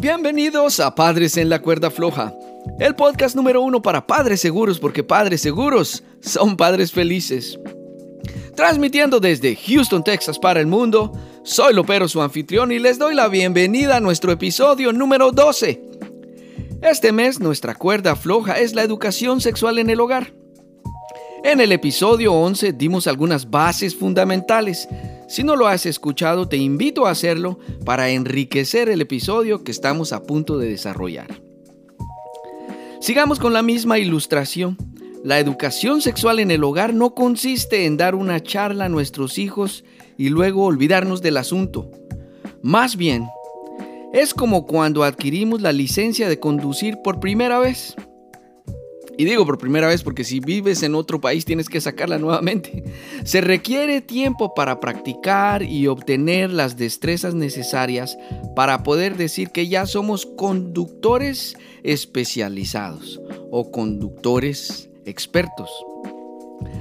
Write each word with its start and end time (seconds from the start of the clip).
Bienvenidos 0.00 0.78
a 0.78 0.94
Padres 0.94 1.36
en 1.36 1.48
la 1.48 1.60
Cuerda 1.60 1.90
Floja, 1.90 2.32
el 2.78 2.94
podcast 2.94 3.34
número 3.34 3.62
uno 3.62 3.82
para 3.82 4.06
padres 4.06 4.40
seguros, 4.40 4.78
porque 4.78 5.02
padres 5.02 5.40
seguros 5.40 6.04
son 6.20 6.56
padres 6.56 6.92
felices. 6.92 7.58
Transmitiendo 8.54 9.18
desde 9.18 9.56
Houston, 9.56 10.04
Texas 10.04 10.38
para 10.38 10.60
el 10.60 10.68
mundo, 10.68 11.12
soy 11.42 11.74
Lopero, 11.74 12.06
su 12.06 12.22
anfitrión, 12.22 12.70
y 12.70 12.78
les 12.78 13.00
doy 13.00 13.16
la 13.16 13.26
bienvenida 13.26 13.96
a 13.96 14.00
nuestro 14.00 14.30
episodio 14.30 14.92
número 14.92 15.32
12. 15.32 15.82
Este 16.80 17.10
mes 17.10 17.40
nuestra 17.40 17.74
cuerda 17.74 18.14
floja 18.14 18.60
es 18.60 18.76
la 18.76 18.82
educación 18.82 19.40
sexual 19.40 19.80
en 19.80 19.90
el 19.90 20.00
hogar. 20.00 20.37
En 21.48 21.60
el 21.60 21.72
episodio 21.72 22.34
11 22.34 22.74
dimos 22.74 23.06
algunas 23.06 23.48
bases 23.48 23.96
fundamentales 23.96 24.86
si 25.28 25.44
no 25.44 25.56
lo 25.56 25.66
has 25.66 25.86
escuchado, 25.86 26.46
te 26.46 26.58
invito 26.58 27.06
a 27.06 27.10
hacerlo 27.10 27.58
para 27.86 28.10
enriquecer 28.10 28.90
el 28.90 29.00
episodio 29.00 29.64
que 29.64 29.70
estamos 29.70 30.12
a 30.12 30.22
punto 30.22 30.58
de 30.58 30.68
desarrollar. 30.68 31.42
Sigamos 33.00 33.38
con 33.38 33.54
la 33.54 33.62
misma 33.62 33.98
ilustración. 33.98 34.76
La 35.24 35.38
educación 35.38 36.02
sexual 36.02 36.38
en 36.38 36.50
el 36.50 36.64
hogar 36.64 36.92
no 36.92 37.14
consiste 37.14 37.86
en 37.86 37.96
dar 37.96 38.14
una 38.14 38.42
charla 38.42 38.86
a 38.86 38.88
nuestros 38.90 39.38
hijos 39.38 39.84
y 40.18 40.28
luego 40.28 40.64
olvidarnos 40.64 41.22
del 41.22 41.38
asunto. 41.38 41.90
Más 42.62 42.96
bien, 42.96 43.26
es 44.12 44.34
como 44.34 44.66
cuando 44.66 45.02
adquirimos 45.02 45.62
la 45.62 45.72
licencia 45.72 46.28
de 46.28 46.38
conducir 46.38 46.98
por 47.02 47.20
primera 47.20 47.58
vez. 47.58 47.96
Y 49.18 49.24
digo 49.24 49.44
por 49.44 49.58
primera 49.58 49.88
vez 49.88 50.04
porque 50.04 50.22
si 50.22 50.38
vives 50.38 50.84
en 50.84 50.94
otro 50.94 51.20
país 51.20 51.44
tienes 51.44 51.68
que 51.68 51.80
sacarla 51.80 52.18
nuevamente. 52.18 52.84
Se 53.24 53.40
requiere 53.40 54.00
tiempo 54.00 54.54
para 54.54 54.78
practicar 54.78 55.64
y 55.64 55.88
obtener 55.88 56.52
las 56.52 56.76
destrezas 56.76 57.34
necesarias 57.34 58.16
para 58.54 58.84
poder 58.84 59.16
decir 59.16 59.50
que 59.50 59.66
ya 59.66 59.86
somos 59.86 60.24
conductores 60.24 61.56
especializados 61.82 63.20
o 63.50 63.72
conductores 63.72 64.88
expertos. 65.04 65.68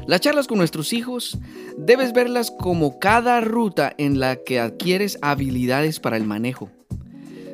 Las 0.06 0.22
charlas 0.22 0.45
con 0.45 0.59
nuestros 0.59 0.94
hijos 0.94 1.39
debes 1.76 2.14
verlas 2.14 2.52
como 2.52 3.00
cada 3.00 3.42
ruta 3.42 3.95
en 3.98 4.20
la 4.20 4.36
que 4.36 4.59
adquieres 4.59 5.17
habilidades 5.23 6.00
para 6.00 6.17
el 6.17 6.23
manejo. 6.26 6.70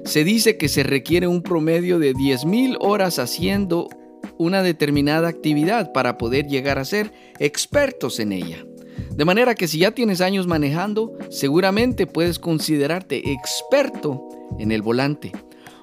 Se 0.03 0.25
dice 0.25 0.57
que 0.57 0.67
se 0.67 0.83
requiere 0.83 1.27
un 1.27 1.41
promedio 1.41 1.99
de 1.99 2.13
10.000 2.13 2.75
horas 2.81 3.17
haciendo 3.17 3.87
una 4.37 4.63
determinada 4.63 5.27
actividad 5.27 5.91
para 5.91 6.17
poder 6.17 6.47
llegar 6.47 6.79
a 6.79 6.85
ser 6.85 7.13
expertos 7.39 8.19
en 8.19 8.31
ella. 8.31 8.65
De 9.11 9.25
manera 9.25 9.55
que 9.55 9.67
si 9.67 9.79
ya 9.79 9.91
tienes 9.91 10.21
años 10.21 10.47
manejando, 10.47 11.17
seguramente 11.29 12.07
puedes 12.07 12.39
considerarte 12.39 13.31
experto 13.31 14.27
en 14.59 14.71
el 14.71 14.81
volante. 14.81 15.31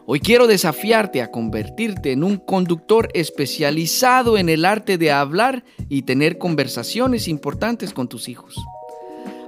Hoy 0.06 0.18
quiero 0.18 0.48
desafiarte 0.48 1.22
a 1.22 1.30
convertirte 1.30 2.10
en 2.10 2.24
un 2.24 2.38
conductor 2.38 3.08
especializado 3.14 4.38
en 4.38 4.48
el 4.48 4.64
arte 4.64 4.98
de 4.98 5.12
hablar 5.12 5.64
y 5.88 6.02
tener 6.02 6.38
conversaciones 6.38 7.28
importantes 7.28 7.92
con 7.92 8.08
tus 8.08 8.28
hijos. 8.28 8.56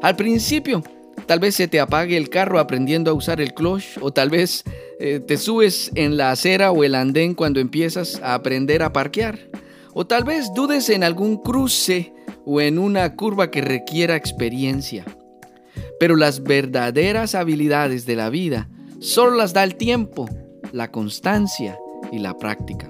Al 0.03 0.15
principio, 0.15 0.83
tal 1.27 1.41
vez 1.41 1.55
se 1.55 1.69
te 1.69 1.81
apague 1.81 2.17
el 2.17 2.29
carro 2.29 2.59
aprendiendo 2.59 3.11
a 3.11 3.15
usar 3.15 3.41
el 3.41 3.55
clutch 3.55 3.99
o 4.01 4.13
tal 4.13 4.31
vez 4.31 4.65
eh, 5.01 5.21
te 5.21 5.37
subes 5.37 5.91
en 5.95 6.17
la 6.17 6.31
acera 6.31 6.71
o 6.73 6.85
el 6.85 6.95
andén 6.95 7.35
cuando 7.35 7.61
empiezas 7.61 8.21
a 8.23 8.35
aprender 8.35 8.83
a 8.83 8.93
parquear. 8.93 9.39
O 9.95 10.07
tal 10.07 10.25
vez 10.25 10.53
dudes 10.55 10.89
en 10.89 11.05
algún 11.05 11.37
cruce 11.37 12.15
o 12.47 12.61
en 12.61 12.79
una 12.79 13.15
curva 13.15 13.51
que 13.51 13.61
requiera 13.61 14.17
experiencia. 14.17 15.05
Pero 16.01 16.17
las 16.17 16.43
verdaderas 16.43 17.35
habilidades 17.35 18.07
de 18.07 18.17
la 18.17 18.31
vida 18.31 18.69
solo 19.01 19.37
las 19.37 19.53
da 19.53 19.65
el 19.65 19.77
tiempo, 19.77 20.29
la 20.73 20.91
constancia 20.91 21.79
y 22.11 22.19
la 22.19 22.37
práctica. 22.39 22.89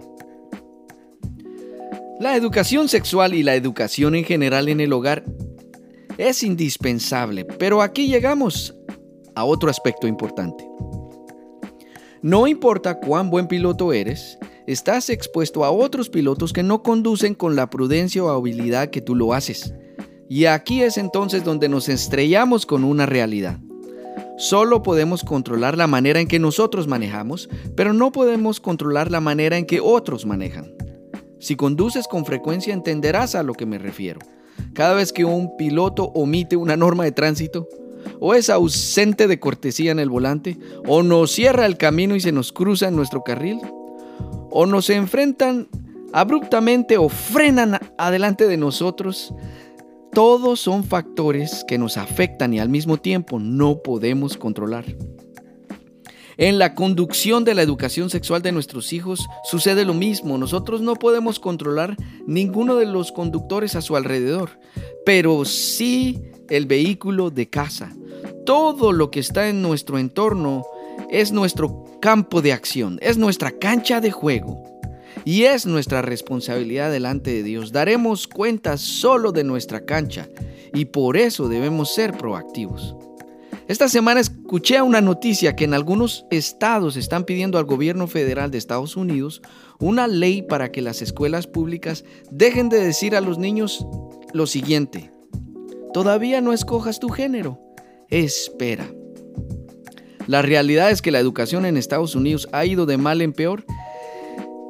La 2.20 2.36
educación 2.36 2.88
sexual 2.88 3.34
y 3.34 3.42
la 3.42 3.56
educación 3.56 4.14
en 4.14 4.24
general 4.24 4.68
en 4.68 4.80
el 4.80 4.92
hogar 4.92 5.24
es 6.18 6.42
indispensable, 6.42 7.44
pero 7.44 7.82
aquí 7.82 8.08
llegamos 8.08 8.74
a 9.34 9.44
otro 9.44 9.70
aspecto 9.70 10.06
importante. 10.06 10.66
No 12.22 12.46
importa 12.46 13.00
cuán 13.00 13.30
buen 13.30 13.48
piloto 13.48 13.92
eres, 13.92 14.38
estás 14.66 15.10
expuesto 15.10 15.64
a 15.64 15.70
otros 15.70 16.08
pilotos 16.08 16.52
que 16.52 16.62
no 16.62 16.82
conducen 16.82 17.34
con 17.34 17.56
la 17.56 17.68
prudencia 17.68 18.22
o 18.22 18.28
habilidad 18.28 18.90
que 18.90 19.00
tú 19.00 19.14
lo 19.14 19.34
haces. 19.34 19.74
Y 20.28 20.46
aquí 20.46 20.82
es 20.82 20.98
entonces 20.98 21.44
donde 21.44 21.68
nos 21.68 21.88
estrellamos 21.88 22.64
con 22.64 22.84
una 22.84 23.06
realidad. 23.06 23.58
Solo 24.38 24.82
podemos 24.82 25.24
controlar 25.24 25.76
la 25.76 25.86
manera 25.86 26.20
en 26.20 26.28
que 26.28 26.38
nosotros 26.38 26.86
manejamos, 26.86 27.48
pero 27.76 27.92
no 27.92 28.12
podemos 28.12 28.60
controlar 28.60 29.10
la 29.10 29.20
manera 29.20 29.58
en 29.58 29.66
que 29.66 29.80
otros 29.80 30.24
manejan. 30.24 30.74
Si 31.38 31.56
conduces 31.56 32.06
con 32.06 32.24
frecuencia 32.24 32.72
entenderás 32.72 33.34
a 33.34 33.42
lo 33.42 33.54
que 33.54 33.66
me 33.66 33.78
refiero. 33.78 34.20
Cada 34.74 34.94
vez 34.94 35.12
que 35.12 35.24
un 35.24 35.56
piloto 35.56 36.04
omite 36.14 36.56
una 36.56 36.76
norma 36.76 37.04
de 37.04 37.12
tránsito, 37.12 37.68
o 38.20 38.34
es 38.34 38.50
ausente 38.50 39.26
de 39.26 39.40
cortesía 39.40 39.92
en 39.92 39.98
el 39.98 40.10
volante, 40.10 40.58
o 40.86 41.02
nos 41.02 41.32
cierra 41.32 41.66
el 41.66 41.76
camino 41.76 42.16
y 42.16 42.20
se 42.20 42.32
nos 42.32 42.52
cruza 42.52 42.88
en 42.88 42.96
nuestro 42.96 43.22
carril, 43.22 43.60
o 44.50 44.66
nos 44.66 44.90
enfrentan 44.90 45.68
abruptamente 46.12 46.98
o 46.98 47.08
frenan 47.08 47.78
adelante 47.98 48.46
de 48.46 48.56
nosotros. 48.56 49.34
Todos 50.12 50.60
son 50.60 50.84
factores 50.84 51.64
que 51.66 51.78
nos 51.78 51.96
afectan 51.96 52.52
y 52.52 52.60
al 52.60 52.68
mismo 52.68 52.98
tiempo 52.98 53.38
no 53.38 53.82
podemos 53.82 54.36
controlar. 54.36 54.84
En 56.38 56.58
la 56.58 56.74
conducción 56.74 57.44
de 57.44 57.54
la 57.54 57.62
educación 57.62 58.08
sexual 58.08 58.42
de 58.42 58.52
nuestros 58.52 58.92
hijos 58.92 59.26
sucede 59.44 59.84
lo 59.84 59.94
mismo. 59.94 60.38
Nosotros 60.38 60.80
no 60.80 60.94
podemos 60.96 61.38
controlar 61.38 61.96
ninguno 62.26 62.76
de 62.76 62.86
los 62.86 63.12
conductores 63.12 63.76
a 63.76 63.82
su 63.82 63.96
alrededor, 63.96 64.58
pero 65.04 65.44
sí 65.44 66.22
el 66.48 66.66
vehículo 66.66 67.30
de 67.30 67.48
casa. 67.48 67.94
Todo 68.46 68.92
lo 68.92 69.10
que 69.10 69.20
está 69.20 69.48
en 69.48 69.62
nuestro 69.62 69.98
entorno 69.98 70.64
es 71.10 71.32
nuestro 71.32 71.84
campo 72.00 72.42
de 72.42 72.52
acción, 72.52 72.98
es 73.02 73.18
nuestra 73.18 73.50
cancha 73.50 74.00
de 74.00 74.10
juego. 74.10 74.62
Y 75.24 75.44
es 75.44 75.66
nuestra 75.66 76.02
responsabilidad 76.02 76.90
delante 76.90 77.30
de 77.32 77.42
Dios. 77.44 77.70
Daremos 77.70 78.26
cuenta 78.26 78.76
solo 78.76 79.30
de 79.30 79.44
nuestra 79.44 79.84
cancha 79.84 80.28
y 80.74 80.86
por 80.86 81.16
eso 81.16 81.48
debemos 81.48 81.94
ser 81.94 82.16
proactivos. 82.16 82.96
Esta 83.72 83.88
semana 83.88 84.20
escuché 84.20 84.82
una 84.82 85.00
noticia 85.00 85.56
que 85.56 85.64
en 85.64 85.72
algunos 85.72 86.26
estados 86.30 86.98
están 86.98 87.24
pidiendo 87.24 87.56
al 87.56 87.64
gobierno 87.64 88.06
federal 88.06 88.50
de 88.50 88.58
Estados 88.58 88.98
Unidos 88.98 89.40
una 89.78 90.08
ley 90.08 90.42
para 90.42 90.70
que 90.70 90.82
las 90.82 91.00
escuelas 91.00 91.46
públicas 91.46 92.04
dejen 92.30 92.68
de 92.68 92.84
decir 92.84 93.16
a 93.16 93.22
los 93.22 93.38
niños 93.38 93.86
lo 94.34 94.46
siguiente, 94.46 95.10
todavía 95.94 96.42
no 96.42 96.52
escojas 96.52 97.00
tu 97.00 97.08
género, 97.08 97.62
espera. 98.10 98.92
La 100.26 100.42
realidad 100.42 100.90
es 100.90 101.00
que 101.00 101.10
la 101.10 101.20
educación 101.20 101.64
en 101.64 101.78
Estados 101.78 102.14
Unidos 102.14 102.50
ha 102.52 102.66
ido 102.66 102.84
de 102.84 102.98
mal 102.98 103.22
en 103.22 103.32
peor 103.32 103.64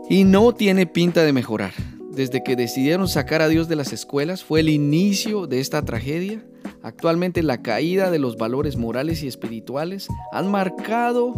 y 0.09 0.23
no 0.23 0.55
tiene 0.55 0.87
pinta 0.87 1.25
de 1.25 1.33
mejorar. 1.33 1.73
Desde 2.13 2.45
que 2.45 2.55
decidieron 2.55 3.09
sacar 3.09 3.43
a 3.43 3.49
Dios 3.49 3.67
de 3.67 3.75
las 3.75 3.93
escuelas 3.93 4.45
fue 4.45 4.61
el 4.61 4.69
inicio 4.69 5.49
de 5.49 5.59
esta 5.59 5.85
tragedia. 5.85 6.47
Actualmente 6.83 7.43
la 7.43 7.63
caída 7.63 8.11
de 8.11 8.19
los 8.19 8.37
valores 8.37 8.77
morales 8.77 9.23
y 9.23 9.29
espirituales 9.29 10.09
han 10.33 10.51
marcado 10.51 11.33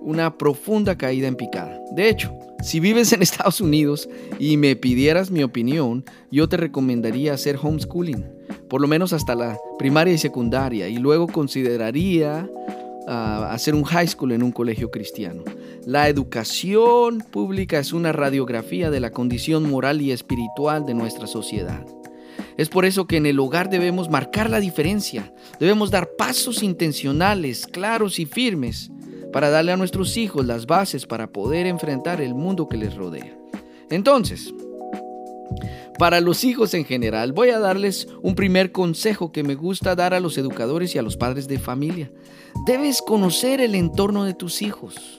una 0.00 0.38
profunda 0.38 0.96
caída 0.96 1.28
en 1.28 1.36
picada. 1.36 1.80
De 1.92 2.08
hecho, 2.08 2.32
si 2.62 2.80
vives 2.80 3.12
en 3.12 3.22
Estados 3.22 3.60
Unidos 3.60 4.08
y 4.38 4.56
me 4.56 4.76
pidieras 4.76 5.30
mi 5.30 5.42
opinión, 5.42 6.04
yo 6.30 6.48
te 6.48 6.56
recomendaría 6.56 7.34
hacer 7.34 7.58
homeschooling 7.60 8.38
por 8.68 8.80
lo 8.80 8.88
menos 8.88 9.12
hasta 9.12 9.34
la 9.34 9.58
primaria 9.78 10.14
y 10.14 10.18
secundaria, 10.18 10.88
y 10.88 10.98
luego 10.98 11.26
consideraría 11.26 12.48
ah, 13.06 13.48
hacer 13.50 13.74
un 13.74 13.84
high 13.84 14.06
school 14.06 14.32
en 14.32 14.42
un 14.42 14.52
colegio 14.52 14.90
cristiano. 14.90 15.42
La 15.86 16.08
educación 16.08 17.24
pública 17.30 17.78
es 17.78 17.92
una 17.92 18.12
radiografía 18.12 18.90
de 18.90 19.00
la 19.00 19.10
condición 19.10 19.68
moral 19.68 20.02
y 20.02 20.12
espiritual 20.12 20.84
de 20.84 20.94
nuestra 20.94 21.26
sociedad. 21.26 21.84
Es 22.58 22.68
por 22.68 22.84
eso 22.84 23.06
que 23.06 23.16
en 23.16 23.26
el 23.26 23.38
hogar 23.38 23.70
debemos 23.70 24.10
marcar 24.10 24.50
la 24.50 24.58
diferencia, 24.58 25.32
debemos 25.60 25.92
dar 25.92 26.10
pasos 26.18 26.64
intencionales, 26.64 27.68
claros 27.68 28.18
y 28.18 28.26
firmes 28.26 28.90
para 29.32 29.48
darle 29.48 29.70
a 29.70 29.76
nuestros 29.76 30.16
hijos 30.16 30.44
las 30.44 30.66
bases 30.66 31.06
para 31.06 31.28
poder 31.28 31.66
enfrentar 31.66 32.20
el 32.20 32.34
mundo 32.34 32.68
que 32.68 32.76
les 32.76 32.96
rodea. 32.96 33.32
Entonces, 33.90 34.52
para 36.00 36.20
los 36.20 36.42
hijos 36.42 36.74
en 36.74 36.84
general, 36.84 37.32
voy 37.32 37.50
a 37.50 37.60
darles 37.60 38.08
un 38.22 38.34
primer 38.34 38.72
consejo 38.72 39.30
que 39.30 39.44
me 39.44 39.54
gusta 39.54 39.94
dar 39.94 40.12
a 40.12 40.20
los 40.20 40.36
educadores 40.36 40.94
y 40.96 40.98
a 40.98 41.02
los 41.02 41.16
padres 41.16 41.46
de 41.46 41.60
familia. 41.60 42.10
Debes 42.66 43.02
conocer 43.02 43.60
el 43.60 43.76
entorno 43.76 44.24
de 44.24 44.34
tus 44.34 44.62
hijos 44.62 45.17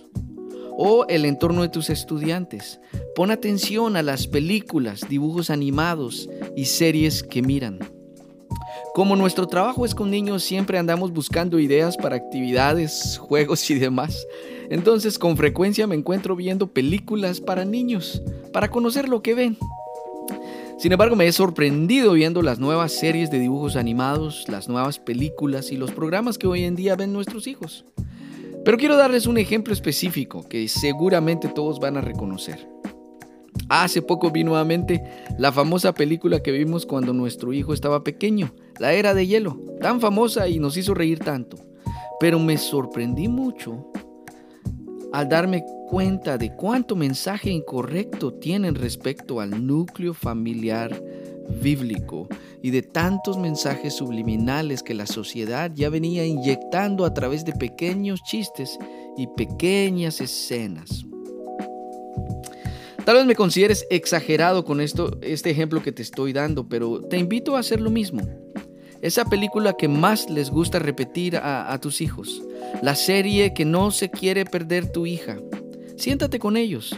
o 0.82 1.06
el 1.10 1.26
entorno 1.26 1.62
de 1.62 1.68
tus 1.68 1.90
estudiantes. 1.90 2.80
Pon 3.14 3.32
atención 3.32 3.98
a 3.98 4.02
las 4.02 4.28
películas, 4.28 5.02
dibujos 5.10 5.50
animados 5.50 6.30
y 6.56 6.66
series 6.66 7.22
que 7.22 7.42
miran. 7.42 7.80
Como 8.94 9.18
nuestro 9.18 9.46
trabajo 9.46 9.86
es 9.86 9.94
con 9.94 10.10
niños, 10.10 10.42
siempre 10.42 10.78
andamos 10.78 11.12
buscando 11.12 11.60
ideas 11.60 11.98
para 11.98 12.16
actividades, 12.16 13.18
juegos 13.22 13.70
y 13.70 13.76
demás. 13.78 14.26
Entonces 14.70 15.20
con 15.20 15.36
frecuencia 15.36 15.86
me 15.86 15.96
encuentro 15.96 16.38
viendo 16.38 16.68
películas 16.68 17.42
para 17.42 17.66
niños, 17.66 18.24
para 18.54 18.72
conocer 18.72 19.10
lo 19.10 19.22
que 19.22 19.36
ven. 19.36 19.58
Sin 20.78 20.94
embargo, 20.94 21.18
me 21.18 21.28
he 21.28 21.32
sorprendido 21.34 22.14
viendo 22.14 22.42
las 22.42 22.58
nuevas 22.58 22.94
series 22.94 23.30
de 23.30 23.40
dibujos 23.40 23.76
animados, 23.76 24.46
las 24.48 24.70
nuevas 24.70 24.98
películas 24.98 25.74
y 25.74 25.76
los 25.76 25.92
programas 25.92 26.38
que 26.38 26.48
hoy 26.48 26.64
en 26.64 26.78
día 26.78 26.96
ven 26.96 27.12
nuestros 27.12 27.48
hijos. 27.48 27.84
Pero 28.66 28.78
quiero 28.78 28.98
darles 28.98 29.26
un 29.26 29.38
ejemplo 29.38 29.74
específico 29.74 30.48
que 30.48 30.68
seguramente 30.68 31.48
todos 31.48 31.80
van 31.80 31.98
a 31.98 32.02
reconocer. 32.02 32.68
Hace 33.70 34.02
poco 34.02 34.32
vi 34.32 34.44
nuevamente 34.44 35.04
la 35.38 35.52
famosa 35.52 35.94
película 35.94 36.42
que 36.42 36.52
vimos 36.52 36.86
cuando 36.86 37.14
nuestro 37.14 37.54
hijo 37.54 37.74
estaba 37.74 38.04
pequeño, 38.04 38.54
La 38.80 38.94
Era 38.94 39.14
de 39.14 39.28
Hielo, 39.28 39.62
tan 39.80 40.02
famosa 40.02 40.48
y 40.48 40.60
nos 40.60 40.76
hizo 40.76 40.94
reír 40.94 41.20
tanto. 41.20 41.58
Pero 42.20 42.40
me 42.40 42.58
sorprendí 42.58 43.28
mucho 43.28 43.92
al 45.14 45.30
darme 45.30 45.64
cuenta 45.88 46.38
de 46.38 46.56
cuánto 46.56 46.96
mensaje 46.96 47.50
incorrecto 47.50 48.34
tienen 48.34 48.76
respecto 48.76 49.40
al 49.40 49.66
núcleo 49.66 50.14
familiar 50.14 51.02
bíblico 51.62 52.28
y 52.62 52.72
de 52.72 52.82
tantos 52.82 53.38
mensajes 53.38 53.96
subliminales 53.96 54.84
que 54.84 54.94
la 54.94 55.06
sociedad 55.06 55.72
ya 55.74 55.90
venía 55.90 56.26
inyectando 56.26 57.06
a 57.06 57.14
través 57.14 57.46
de 57.46 57.54
pequeños 57.54 58.22
chistes 58.24 58.78
y 59.18 59.28
pequeñas 59.28 60.22
escenas. 60.22 61.06
Tal 63.06 63.16
vez 63.16 63.26
me 63.26 63.36
consideres 63.36 63.88
exagerado 63.90 64.66
con 64.66 64.82
esto, 64.82 65.18
este 65.22 65.50
ejemplo 65.50 65.82
que 65.82 65.92
te 65.92 66.02
estoy 66.02 66.34
dando, 66.34 66.68
pero 66.68 67.02
te 67.02 67.18
invito 67.18 67.56
a 67.56 67.60
hacer 67.60 67.82
lo 67.82 67.90
mismo. 67.90 68.22
Esa 69.02 69.26
película 69.26 69.74
que 69.74 69.88
más 69.88 70.30
les 70.30 70.52
gusta 70.52 70.78
repetir 70.78 71.38
a, 71.38 71.72
a 71.72 71.80
tus 71.80 72.02
hijos, 72.02 72.44
la 72.82 72.96
serie 72.96 73.54
que 73.54 73.66
no 73.66 73.92
se 73.92 74.10
quiere 74.12 74.46
perder 74.46 74.92
tu 74.92 75.06
hija. 75.06 75.38
Siéntate 75.96 76.38
con 76.38 76.58
ellos, 76.58 76.96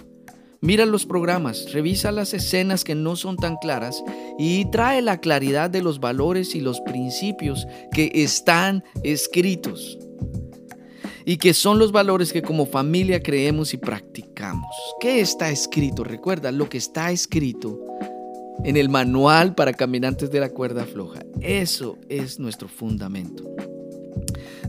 Mira 0.64 0.86
los 0.86 1.08
programas, 1.08 1.74
revisa 1.74 2.12
las 2.12 2.36
escenas 2.36 2.84
que 2.84 2.94
no 2.94 3.16
son 3.16 3.36
tan 3.36 3.58
claras 3.58 4.04
y 4.38 4.70
trae 4.70 5.02
la 5.02 5.20
claridad 5.20 5.72
de 5.72 5.82
los 5.82 6.00
valores 6.00 6.54
y 6.54 6.60
los 6.60 6.80
principios 6.82 7.66
que 7.92 8.12
están 8.14 8.84
escritos 9.04 9.98
y 11.26 11.38
que 11.38 11.56
son 11.56 11.80
los 11.80 11.92
valores 11.92 12.32
que 12.32 12.44
como 12.44 12.68
familia 12.68 13.24
creemos 13.24 13.74
y 13.74 13.78
practicamos. 13.78 14.70
¿Qué 15.00 15.20
está 15.20 15.50
escrito? 15.50 16.04
Recuerda 16.04 16.52
lo 16.52 16.70
que 16.70 16.78
está 16.78 17.12
escrito 17.12 17.80
en 18.64 18.78
el 18.78 18.88
manual 18.88 19.56
para 19.56 19.74
caminantes 19.74 20.30
de 20.30 20.42
la 20.42 20.50
cuerda 20.50 20.86
floja. 20.86 21.22
Eso 21.42 21.98
es 22.08 22.40
nuestro 22.40 22.68
fundamento. 22.68 23.52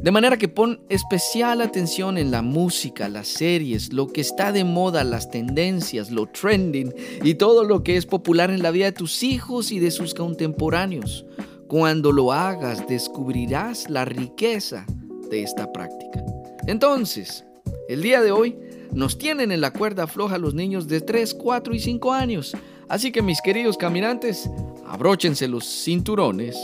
De 0.03 0.11
manera 0.11 0.37
que 0.37 0.49
pon 0.49 0.81
especial 0.89 1.61
atención 1.61 2.19
en 2.19 2.33
la 2.33 2.43
música, 2.43 3.09
las 3.09 3.29
series, 3.29 3.93
lo 3.93 4.09
que 4.09 4.21
está 4.21 4.51
de 4.51 4.65
moda, 4.65 5.05
las 5.05 5.31
tendencias, 5.31 6.11
lo 6.11 6.27
trending 6.27 6.93
y 7.23 7.35
todo 7.35 7.63
lo 7.63 7.85
que 7.85 7.97
es 7.97 8.05
popular 8.05 8.51
en 8.51 8.65
la 8.65 8.73
vida 8.73 8.87
de 8.87 8.93
tus 8.93 9.23
hijos 9.23 9.71
y 9.71 9.79
de 9.79 9.93
sus 9.93 10.13
contemporáneos. 10.13 11.25
Cuando 11.69 12.11
lo 12.11 12.33
hagas, 12.33 12.89
descubrirás 12.89 13.89
la 13.89 14.05
riqueza 14.05 14.87
de 15.31 15.45
esta 15.45 15.73
práctica. 15.73 16.21
Entonces, 16.67 17.45
el 17.89 18.03
día 18.03 18.23
de 18.23 18.33
hoy 18.33 18.59
nos 18.93 19.19
tienen 19.19 19.53
en 19.53 19.61
la 19.61 19.73
cuerda 19.73 20.09
floja 20.09 20.37
los 20.37 20.53
niños 20.53 20.89
de 20.89 21.01
3, 21.01 21.33
4 21.35 21.75
y 21.77 21.79
5 21.79 22.13
años. 22.13 22.57
Así 22.89 23.13
que 23.13 23.23
mis 23.23 23.41
queridos 23.41 23.77
caminantes, 23.79 24.51
abróchense 24.85 25.47
los 25.47 25.65
cinturones 25.65 26.57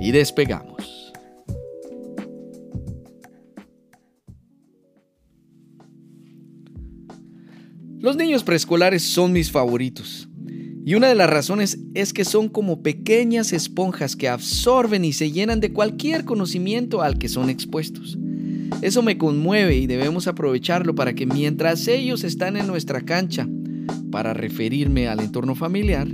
y 0.00 0.10
despegamos. 0.10 1.03
Los 8.04 8.16
niños 8.16 8.44
preescolares 8.44 9.02
son 9.02 9.32
mis 9.32 9.50
favoritos. 9.50 10.28
Y 10.84 10.94
una 10.94 11.08
de 11.08 11.14
las 11.14 11.30
razones 11.30 11.78
es 11.94 12.12
que 12.12 12.26
son 12.26 12.50
como 12.50 12.82
pequeñas 12.82 13.54
esponjas 13.54 14.14
que 14.14 14.28
absorben 14.28 15.06
y 15.06 15.14
se 15.14 15.32
llenan 15.32 15.60
de 15.60 15.72
cualquier 15.72 16.26
conocimiento 16.26 17.00
al 17.00 17.16
que 17.16 17.30
son 17.30 17.48
expuestos. 17.48 18.18
Eso 18.82 19.00
me 19.00 19.16
conmueve 19.16 19.78
y 19.78 19.86
debemos 19.86 20.26
aprovecharlo 20.28 20.94
para 20.94 21.14
que 21.14 21.24
mientras 21.24 21.88
ellos 21.88 22.24
están 22.24 22.58
en 22.58 22.66
nuestra 22.66 23.00
cancha, 23.00 23.48
para 24.10 24.34
referirme 24.34 25.08
al 25.08 25.20
entorno 25.20 25.54
familiar, 25.54 26.06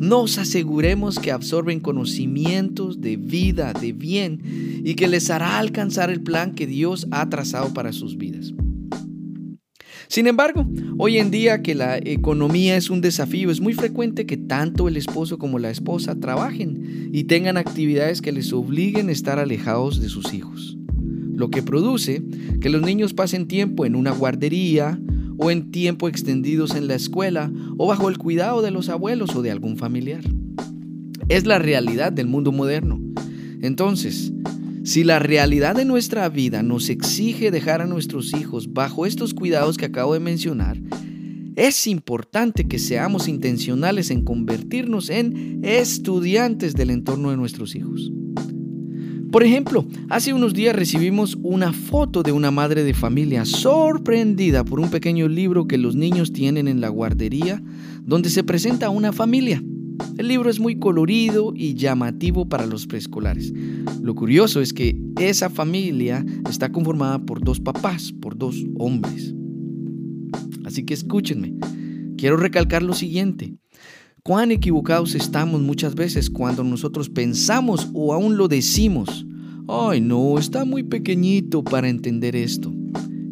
nos 0.00 0.38
aseguremos 0.38 1.18
que 1.18 1.30
absorben 1.30 1.80
conocimientos 1.80 3.02
de 3.02 3.18
vida, 3.18 3.74
de 3.74 3.92
bien, 3.92 4.80
y 4.82 4.94
que 4.94 5.08
les 5.08 5.28
hará 5.28 5.58
alcanzar 5.58 6.08
el 6.08 6.22
plan 6.22 6.54
que 6.54 6.66
Dios 6.66 7.06
ha 7.10 7.28
trazado 7.28 7.74
para 7.74 7.92
sus 7.92 8.16
vidas. 8.16 8.54
Sin 10.14 10.28
embargo, 10.28 10.64
hoy 10.96 11.18
en 11.18 11.32
día 11.32 11.60
que 11.60 11.74
la 11.74 11.98
economía 11.98 12.76
es 12.76 12.88
un 12.88 13.00
desafío, 13.00 13.50
es 13.50 13.60
muy 13.60 13.74
frecuente 13.74 14.26
que 14.26 14.36
tanto 14.36 14.86
el 14.86 14.96
esposo 14.96 15.38
como 15.38 15.58
la 15.58 15.70
esposa 15.70 16.14
trabajen 16.14 17.10
y 17.12 17.24
tengan 17.24 17.56
actividades 17.56 18.22
que 18.22 18.30
les 18.30 18.52
obliguen 18.52 19.08
a 19.08 19.12
estar 19.12 19.40
alejados 19.40 20.00
de 20.00 20.08
sus 20.08 20.32
hijos 20.32 20.78
lo 21.34 21.50
que 21.50 21.64
produce 21.64 22.22
que 22.60 22.70
los 22.70 22.80
niños 22.80 23.12
pasen 23.12 23.48
tiempo 23.48 23.86
en 23.86 23.96
una 23.96 24.12
guardería 24.12 25.00
o 25.36 25.50
en 25.50 25.72
tiempo 25.72 26.06
extendidos 26.06 26.76
en 26.76 26.86
la 26.86 26.94
escuela 26.94 27.50
o 27.76 27.88
bajo 27.88 28.08
el 28.08 28.16
cuidado 28.16 28.62
de 28.62 28.70
los 28.70 28.90
abuelos 28.90 29.34
o 29.34 29.42
de 29.42 29.50
algún 29.50 29.76
familiar. 29.76 30.22
Es 31.28 31.44
la 31.44 31.58
realidad 31.58 32.12
del 32.12 32.28
mundo 32.28 32.52
moderno. 32.52 33.00
Entonces, 33.62 34.32
si 34.84 35.02
la 35.02 35.18
realidad 35.18 35.74
de 35.74 35.86
nuestra 35.86 36.28
vida 36.28 36.62
nos 36.62 36.90
exige 36.90 37.50
dejar 37.50 37.80
a 37.80 37.86
nuestros 37.86 38.34
hijos 38.34 38.72
bajo 38.72 39.06
estos 39.06 39.32
cuidados 39.32 39.78
que 39.78 39.86
acabo 39.86 40.12
de 40.12 40.20
mencionar, 40.20 40.78
es 41.56 41.86
importante 41.86 42.68
que 42.68 42.78
seamos 42.78 43.26
intencionales 43.26 44.10
en 44.10 44.24
convertirnos 44.24 45.08
en 45.08 45.60
estudiantes 45.64 46.74
del 46.74 46.90
entorno 46.90 47.30
de 47.30 47.38
nuestros 47.38 47.74
hijos. 47.74 48.12
Por 49.32 49.42
ejemplo, 49.42 49.86
hace 50.10 50.32
unos 50.32 50.52
días 50.52 50.76
recibimos 50.76 51.36
una 51.42 51.72
foto 51.72 52.22
de 52.22 52.32
una 52.32 52.50
madre 52.50 52.84
de 52.84 52.94
familia 52.94 53.46
sorprendida 53.46 54.64
por 54.64 54.80
un 54.80 54.90
pequeño 54.90 55.28
libro 55.28 55.66
que 55.66 55.78
los 55.78 55.96
niños 55.96 56.32
tienen 56.32 56.68
en 56.68 56.80
la 56.80 56.88
guardería 56.88 57.62
donde 58.02 58.30
se 58.30 58.44
presenta 58.44 58.90
una 58.90 59.12
familia. 59.12 59.62
El 60.16 60.28
libro 60.28 60.48
es 60.48 60.60
muy 60.60 60.78
colorido 60.78 61.52
y 61.56 61.74
llamativo 61.74 62.48
para 62.48 62.66
los 62.66 62.86
preescolares. 62.86 63.52
Lo 64.00 64.14
curioso 64.14 64.60
es 64.60 64.72
que 64.72 64.96
esa 65.20 65.50
familia 65.50 66.24
está 66.48 66.70
conformada 66.70 67.18
por 67.18 67.42
dos 67.42 67.60
papás, 67.60 68.12
por 68.20 68.36
dos 68.38 68.64
hombres. 68.78 69.34
Así 70.64 70.84
que 70.84 70.94
escúchenme. 70.94 71.54
Quiero 72.16 72.36
recalcar 72.36 72.82
lo 72.82 72.94
siguiente. 72.94 73.56
Cuán 74.22 74.52
equivocados 74.52 75.14
estamos 75.14 75.60
muchas 75.60 75.94
veces 75.94 76.30
cuando 76.30 76.64
nosotros 76.64 77.10
pensamos 77.10 77.90
o 77.92 78.14
aún 78.14 78.36
lo 78.36 78.48
decimos. 78.48 79.26
Ay, 79.68 80.00
no, 80.00 80.38
está 80.38 80.64
muy 80.64 80.82
pequeñito 80.82 81.62
para 81.62 81.88
entender 81.88 82.34
esto. 82.34 82.72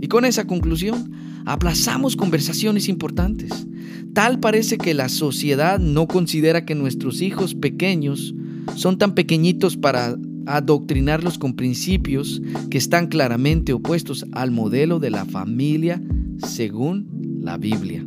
Y 0.01 0.09
con 0.09 0.25
esa 0.25 0.47
conclusión, 0.47 1.13
aplazamos 1.45 2.17
conversaciones 2.17 2.89
importantes. 2.89 3.67
Tal 4.15 4.41
parece 4.41 4.79
que 4.79 4.95
la 4.95 5.09
sociedad 5.09 5.79
no 5.79 6.07
considera 6.07 6.65
que 6.65 6.75
nuestros 6.75 7.23
hijos 7.23 7.55
pequeños 7.55 8.35
son 8.77 8.99
tan 8.99 9.15
pequeñitos 9.15 9.77
para 9.77 10.17
adoctrinarlos 10.47 11.39
con 11.39 11.55
principios 11.55 12.43
que 12.71 12.79
están 12.79 13.07
claramente 13.07 13.73
opuestos 13.73 14.27
al 14.33 14.51
modelo 14.51 14.99
de 14.99 15.11
la 15.11 15.25
familia 15.25 16.03
según 16.39 17.41
la 17.41 17.57
Biblia. 17.59 18.05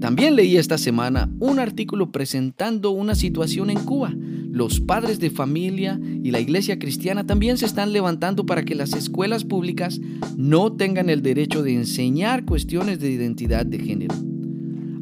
También 0.00 0.34
leí 0.34 0.56
esta 0.56 0.78
semana 0.78 1.30
un 1.40 1.58
artículo 1.58 2.10
presentando 2.10 2.90
una 2.90 3.14
situación 3.14 3.68
en 3.68 3.80
Cuba. 3.80 4.14
Los 4.50 4.80
padres 4.80 5.20
de 5.20 5.30
familia 5.30 6.00
y 6.02 6.30
la 6.32 6.40
iglesia 6.40 6.78
cristiana 6.78 7.24
también 7.24 7.56
se 7.56 7.66
están 7.66 7.92
levantando 7.92 8.46
para 8.46 8.64
que 8.64 8.74
las 8.74 8.94
escuelas 8.94 9.44
públicas 9.44 10.00
no 10.36 10.72
tengan 10.72 11.08
el 11.08 11.22
derecho 11.22 11.62
de 11.62 11.74
enseñar 11.74 12.44
cuestiones 12.44 12.98
de 12.98 13.10
identidad 13.10 13.64
de 13.64 13.78
género. 13.78 14.14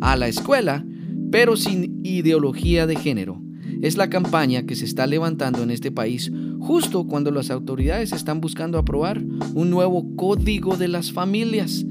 A 0.01 0.17
la 0.17 0.29
escuela, 0.29 0.85
pero 1.31 1.57
sin 1.57 2.01
ideología 2.05 2.87
de 2.87 2.97
género. 2.97 3.41
Es 3.81 3.97
la 3.97 4.11
campaña 4.11 4.65
que 4.65 4.77
se 4.77 4.85
está 4.85 5.07
levantando 5.07 5.63
en 5.63 5.71
este 5.71 5.91
país 5.91 6.31
justo 6.59 7.07
cuando 7.07 7.31
las 7.31 7.51
autoridades 7.51 8.13
están 8.13 8.41
buscando 8.41 8.77
aprobar 8.77 9.23
un 9.55 9.71
nuevo 9.71 10.15
código 10.17 10.77
de 10.77 10.89
las 10.89 11.13
familias 11.13 11.87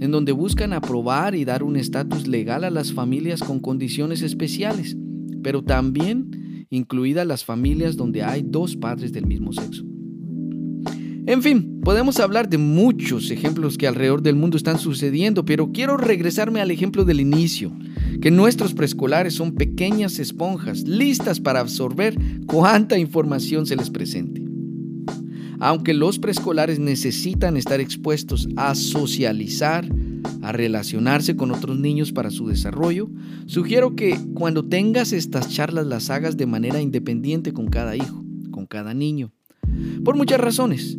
en 0.00 0.10
donde 0.10 0.32
buscan 0.32 0.72
aprobar 0.72 1.34
y 1.34 1.44
dar 1.44 1.62
un 1.62 1.76
estatus 1.76 2.26
legal 2.26 2.64
a 2.64 2.70
las 2.70 2.92
familias 2.92 3.40
con 3.40 3.60
condiciones 3.60 4.22
especiales, 4.22 4.96
pero 5.42 5.62
también 5.62 6.41
incluidas 6.72 7.26
las 7.26 7.44
familias 7.44 7.96
donde 7.96 8.22
hay 8.22 8.42
dos 8.42 8.76
padres 8.76 9.12
del 9.12 9.26
mismo 9.26 9.52
sexo. 9.52 9.84
En 11.26 11.42
fin, 11.42 11.80
podemos 11.84 12.18
hablar 12.18 12.48
de 12.48 12.58
muchos 12.58 13.30
ejemplos 13.30 13.78
que 13.78 13.86
alrededor 13.86 14.22
del 14.22 14.34
mundo 14.34 14.56
están 14.56 14.78
sucediendo, 14.78 15.44
pero 15.44 15.70
quiero 15.70 15.96
regresarme 15.96 16.60
al 16.60 16.70
ejemplo 16.70 17.04
del 17.04 17.20
inicio, 17.20 17.70
que 18.20 18.30
nuestros 18.30 18.72
preescolares 18.72 19.34
son 19.34 19.52
pequeñas 19.52 20.18
esponjas 20.18 20.82
listas 20.82 21.38
para 21.38 21.60
absorber 21.60 22.16
cuánta 22.46 22.98
información 22.98 23.66
se 23.66 23.76
les 23.76 23.90
presente. 23.90 24.42
Aunque 25.60 25.94
los 25.94 26.18
preescolares 26.18 26.80
necesitan 26.80 27.56
estar 27.56 27.80
expuestos 27.80 28.48
a 28.56 28.74
socializar, 28.74 29.86
a 30.42 30.52
relacionarse 30.52 31.36
con 31.36 31.50
otros 31.50 31.78
niños 31.78 32.12
para 32.12 32.30
su 32.30 32.46
desarrollo, 32.46 33.10
sugiero 33.46 33.94
que 33.96 34.18
cuando 34.34 34.64
tengas 34.64 35.12
estas 35.12 35.48
charlas 35.48 35.86
las 35.86 36.10
hagas 36.10 36.36
de 36.36 36.46
manera 36.46 36.80
independiente 36.80 37.52
con 37.52 37.68
cada 37.68 37.96
hijo, 37.96 38.24
con 38.50 38.66
cada 38.66 38.94
niño. 38.94 39.32
Por 40.04 40.16
muchas 40.16 40.40
razones. 40.40 40.98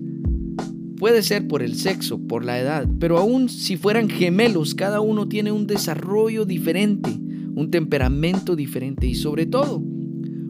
Puede 0.98 1.22
ser 1.22 1.48
por 1.48 1.64
el 1.64 1.76
sexo, 1.76 2.20
por 2.20 2.46
la 2.46 2.60
edad, 2.60 2.88
pero 3.00 3.18
aún 3.18 3.50
si 3.50 3.76
fueran 3.76 4.10
gemelos, 4.10 4.74
cada 4.74 5.02
uno 5.02 5.28
tiene 5.28 5.52
un 5.52 5.68
desarrollo 5.68 6.46
diferente, 6.46 7.10
un 7.56 7.70
temperamento 7.72 8.56
diferente 8.56 9.08
y 9.08 9.16
sobre 9.16 9.46
todo 9.46 9.84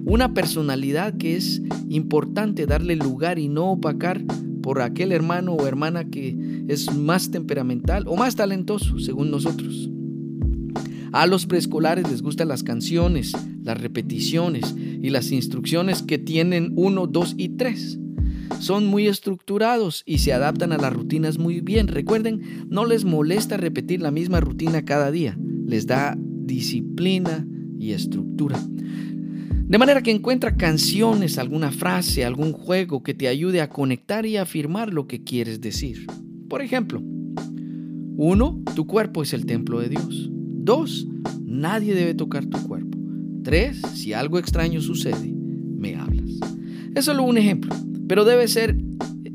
una 0.06 0.34
personalidad 0.34 1.18
que 1.18 1.38
es 1.38 1.62
importante 1.89 2.65
darle 2.65 2.96
lugar 2.96 3.39
y 3.39 3.48
no 3.48 3.72
opacar 3.72 4.24
por 4.63 4.82
aquel 4.82 5.12
hermano 5.12 5.53
o 5.53 5.67
hermana 5.67 6.10
que 6.10 6.65
es 6.67 6.91
más 6.96 7.29
temperamental 7.29 8.05
o 8.08 8.15
más 8.15 8.36
talentoso, 8.36 8.98
según 8.98 9.29
nosotros. 9.29 9.91
A 11.12 11.27
los 11.27 11.46
preescolares 11.46 12.10
les 12.10 12.24
gustan 12.24 12.48
las 12.48 12.63
canciones, 12.63 13.34
las 13.62 13.79
repeticiones 13.79 14.74
y 14.75 15.12
las 15.12 15.32
instrucciones 15.32 16.01
que 16.01 16.17
tienen 16.17 16.74
uno, 16.75 17.05
dos 17.05 17.36
y 17.38 17.50
tres. 17.50 18.00
Son 18.60 18.88
muy 18.88 19.08
estructurados 19.08 20.01
y 20.08 20.20
se 20.20 20.34
adaptan 20.34 20.72
a 20.72 20.77
las 20.77 20.91
rutinas 20.91 21.38
muy 21.38 21.62
bien. 21.62 21.88
Recuerden, 21.88 22.65
no 22.70 22.86
les 22.86 23.05
molesta 23.05 23.58
repetir 23.58 24.01
la 24.01 24.10
misma 24.10 24.39
rutina 24.39 24.86
cada 24.86 25.12
día. 25.12 25.38
Les 25.67 25.86
da 25.86 26.17
disciplina 26.17 27.46
y 27.77 27.91
estructura. 27.91 28.60
De 29.67 29.77
manera 29.77 30.03
que 30.03 30.12
encuentra 30.12 30.55
canciones, 30.55 31.38
alguna 31.38 31.72
frase, 31.72 32.25
algún 32.25 32.51
juego 32.51 33.01
que 33.01 33.13
te 33.13 33.27
ayude 33.27 33.62
a 33.62 33.70
conectar 33.70 34.25
y 34.25 34.38
afirmar 34.38 34.93
lo 34.93 35.08
que 35.08 35.24
quieres 35.24 35.62
decir. 35.62 36.05
Por 36.50 36.62
ejemplo, 36.62 37.01
uno, 38.17 38.62
tu 38.75 38.86
cuerpo 38.86 39.24
es 39.24 39.34
el 39.34 39.46
templo 39.46 39.79
de 39.79 39.89
Dios. 39.89 40.29
Dos, 40.32 41.08
nadie 41.41 41.96
debe 41.96 42.13
tocar 42.13 42.46
tu 42.46 42.62
cuerpo. 42.67 42.98
Tres, 43.43 43.82
si 43.96 44.13
algo 44.13 44.38
extraño 44.38 44.82
sucede, 44.82 45.34
me 45.34 45.96
hablas. 45.96 46.39
Es 46.93 47.05
solo 47.05 47.24
un 47.24 47.38
ejemplo, 47.38 47.74
pero 48.08 48.25
debe 48.25 48.48
ser 48.48 48.77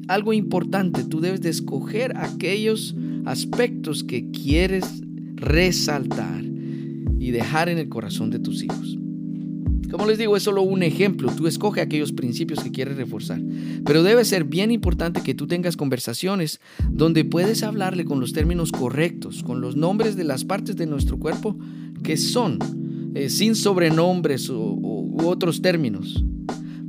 algo 0.08 0.32
importante. 0.32 1.04
Tú 1.04 1.20
debes 1.20 1.40
de 1.40 1.48
escoger 1.48 2.16
aquellos 2.16 2.94
aspectos 3.24 4.04
que 4.04 4.30
quieres 4.30 5.02
resaltar 5.36 6.44
y 7.18 7.30
dejar 7.30 7.68
en 7.68 7.78
el 7.78 7.88
corazón 7.88 8.30
de 8.30 8.38
tus 8.38 8.62
hijos. 8.62 8.98
Como 9.90 10.06
les 10.06 10.18
digo, 10.18 10.36
es 10.36 10.42
solo 10.42 10.62
un 10.62 10.82
ejemplo. 10.82 11.32
Tú 11.34 11.46
escoge 11.46 11.80
aquellos 11.80 12.12
principios 12.12 12.62
que 12.62 12.70
quieres 12.70 12.96
reforzar. 12.96 13.40
Pero 13.84 14.02
debe 14.02 14.24
ser 14.24 14.44
bien 14.44 14.70
importante 14.70 15.22
que 15.22 15.34
tú 15.34 15.46
tengas 15.46 15.76
conversaciones 15.76 16.60
donde 16.90 17.24
puedes 17.24 17.62
hablarle 17.62 18.04
con 18.04 18.20
los 18.20 18.32
términos 18.32 18.72
correctos, 18.72 19.42
con 19.42 19.60
los 19.60 19.76
nombres 19.76 20.16
de 20.16 20.24
las 20.24 20.44
partes 20.44 20.76
de 20.76 20.86
nuestro 20.86 21.18
cuerpo 21.18 21.56
que 22.02 22.16
son, 22.16 22.58
eh, 23.14 23.30
sin 23.30 23.54
sobrenombres 23.54 24.48
u 24.50 25.16
otros 25.24 25.62
términos. 25.62 26.24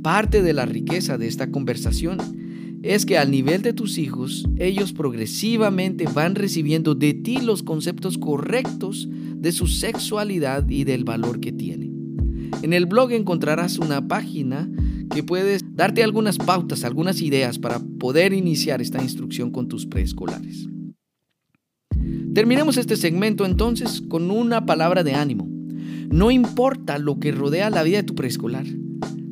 Parte 0.02 0.42
de 0.42 0.52
la 0.52 0.66
riqueza 0.66 1.18
de 1.18 1.26
esta 1.26 1.50
conversación 1.50 2.18
es 2.82 3.04
que 3.04 3.18
al 3.18 3.30
nivel 3.30 3.62
de 3.62 3.74
tus 3.74 3.98
hijos, 3.98 4.48
ellos 4.58 4.92
progresivamente 4.92 6.06
van 6.06 6.34
recibiendo 6.34 6.94
de 6.94 7.12
ti 7.12 7.40
los 7.40 7.62
conceptos 7.62 8.16
correctos 8.16 9.08
de 9.10 9.52
su 9.52 9.66
sexualidad 9.66 10.68
y 10.68 10.84
del 10.84 11.04
valor 11.04 11.40
que 11.40 11.52
tiene. 11.52 11.89
En 12.62 12.72
el 12.72 12.86
blog 12.86 13.12
encontrarás 13.12 13.78
una 13.78 14.06
página 14.06 14.70
que 15.14 15.22
puedes 15.22 15.64
darte 15.74 16.02
algunas 16.02 16.38
pautas, 16.38 16.84
algunas 16.84 17.20
ideas 17.20 17.58
para 17.58 17.80
poder 17.98 18.32
iniciar 18.32 18.80
esta 18.80 19.02
instrucción 19.02 19.50
con 19.50 19.68
tus 19.68 19.86
preescolares. 19.86 20.68
Terminemos 22.34 22.76
este 22.76 22.96
segmento 22.96 23.44
entonces 23.44 24.02
con 24.02 24.30
una 24.30 24.64
palabra 24.64 25.02
de 25.02 25.14
ánimo. 25.14 25.48
No 26.10 26.30
importa 26.30 26.98
lo 26.98 27.18
que 27.18 27.32
rodea 27.32 27.70
la 27.70 27.82
vida 27.82 27.98
de 27.98 28.04
tu 28.04 28.14
preescolar, 28.14 28.66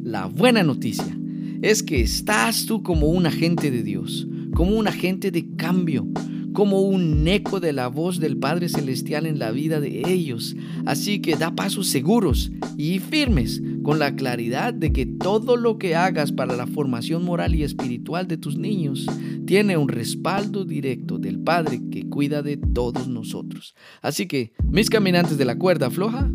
la 0.02 0.26
buena 0.26 0.62
noticia 0.62 1.18
es 1.62 1.82
que 1.82 2.00
estás 2.00 2.66
tú 2.66 2.82
como 2.82 3.08
un 3.08 3.26
agente 3.26 3.70
de 3.70 3.82
Dios, 3.82 4.26
como 4.54 4.76
un 4.76 4.88
agente 4.88 5.30
de 5.30 5.46
cambio, 5.56 6.06
como 6.52 6.82
un 6.82 7.26
eco 7.28 7.60
de 7.60 7.72
la 7.72 7.88
voz 7.88 8.18
del 8.18 8.36
Padre 8.36 8.68
Celestial 8.68 9.26
en 9.26 9.38
la 9.38 9.50
vida 9.50 9.80
de 9.80 10.02
ellos. 10.10 10.56
Así 10.86 11.20
que 11.20 11.36
da 11.36 11.54
pasos 11.54 11.88
seguros 11.88 12.50
y 12.76 12.98
firmes 12.98 13.62
con 13.82 13.98
la 13.98 14.14
claridad 14.16 14.74
de 14.74 14.92
que 14.92 15.06
todo 15.06 15.56
lo 15.56 15.78
que 15.78 15.94
hagas 15.94 16.32
para 16.32 16.56
la 16.56 16.66
formación 16.66 17.24
moral 17.24 17.54
y 17.54 17.62
espiritual 17.62 18.28
de 18.28 18.36
tus 18.36 18.56
niños 18.56 19.06
tiene 19.46 19.76
un 19.76 19.88
respaldo 19.88 20.64
directo 20.64 21.18
del 21.18 21.38
Padre 21.38 21.80
que 21.90 22.08
cuida 22.08 22.42
de 22.42 22.56
todos 22.56 23.08
nosotros. 23.08 23.74
Así 24.02 24.26
que, 24.26 24.52
mis 24.64 24.90
caminantes 24.90 25.38
de 25.38 25.44
la 25.44 25.58
cuerda 25.58 25.90
floja, 25.90 26.30